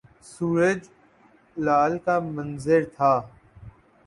سورج 0.29 0.79
ل 1.57 1.67
کا 2.05 2.15
منظر 2.27 2.81
تھا 2.95 3.13